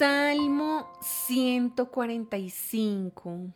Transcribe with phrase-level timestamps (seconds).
[0.00, 3.52] Salmo 145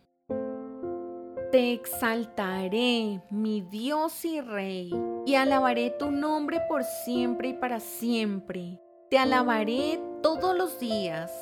[1.51, 4.93] Te exaltaré, mi Dios y Rey,
[5.25, 8.79] y alabaré tu nombre por siempre y para siempre.
[9.09, 11.33] Te alabaré todos los días,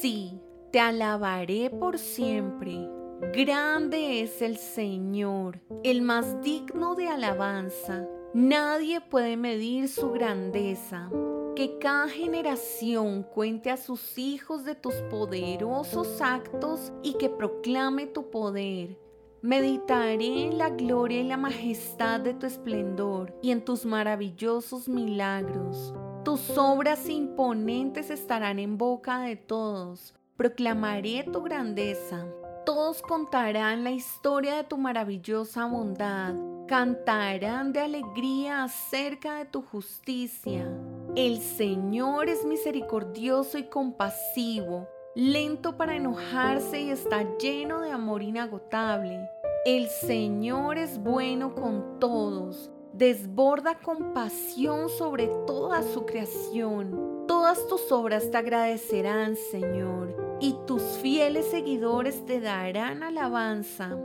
[0.00, 0.40] sí,
[0.70, 2.88] te alabaré por siempre.
[3.32, 8.06] Grande es el Señor, el más digno de alabanza.
[8.36, 11.08] Nadie puede medir su grandeza
[11.54, 18.28] que cada generación cuente a sus hijos de tus poderosos actos y que proclame tu
[18.28, 18.98] poder.
[19.40, 25.94] Meditaré en la gloria y la majestad de tu esplendor y en tus maravillosos milagros.
[26.22, 30.14] Tus obras imponentes estarán en boca de todos.
[30.36, 32.26] Proclamaré tu grandeza.
[32.66, 36.34] Todos contarán la historia de tu maravillosa bondad.
[36.66, 40.66] Cantarán de alegría acerca de tu justicia.
[41.14, 49.30] El Señor es misericordioso y compasivo, lento para enojarse y está lleno de amor inagotable.
[49.64, 57.26] El Señor es bueno con todos, desborda compasión sobre toda su creación.
[57.28, 63.96] Todas tus obras te agradecerán, Señor, y tus fieles seguidores te darán alabanza.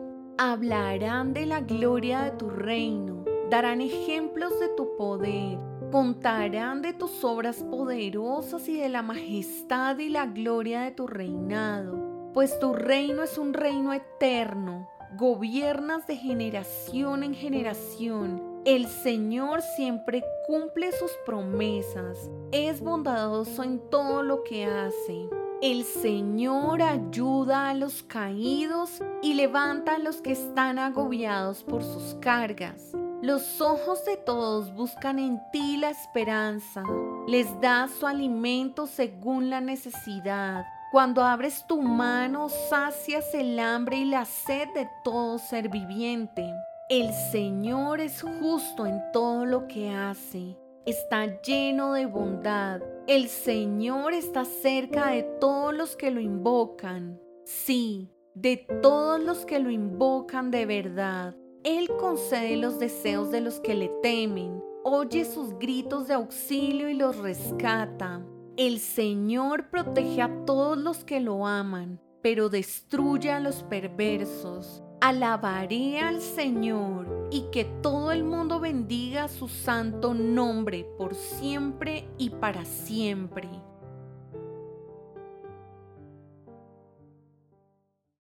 [0.44, 5.60] Hablarán de la gloria de tu reino, darán ejemplos de tu poder
[5.92, 12.32] Contarán de tus obras poderosas y de la majestad y la gloria de tu reinado,
[12.34, 18.42] pues tu reino es un reino eterno, gobiernas de generación en generación.
[18.64, 25.28] El Señor siempre cumple sus promesas, es bondadoso en todo lo que hace.
[25.62, 32.16] El Señor ayuda a los caídos y levanta a los que están agobiados por sus
[32.16, 32.94] cargas.
[33.22, 36.82] Los ojos de todos buscan en ti la esperanza.
[37.28, 40.66] Les das su alimento según la necesidad.
[40.92, 46.52] Cuando abres tu mano, sacias el hambre y la sed de todo ser viviente.
[46.90, 50.58] El Señor es justo en todo lo que hace.
[50.88, 52.82] Está lleno de bondad.
[53.06, 57.22] El Señor está cerca de todos los que lo invocan.
[57.46, 61.36] Sí, de todos los que lo invocan de verdad.
[61.64, 66.96] Él concede los deseos de los que le temen, oye sus gritos de auxilio y
[66.96, 68.26] los rescata.
[68.58, 74.84] El Señor protege a todos los que lo aman, pero destruye a los perversos.
[75.04, 82.30] Alabaré al Señor y que todo el mundo bendiga su santo nombre por siempre y
[82.30, 83.50] para siempre.